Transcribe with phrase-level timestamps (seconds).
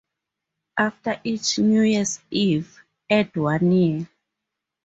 [0.79, 4.09] After each New Year's Eve, add one year.